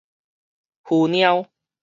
[0.81, 1.47] 敷貓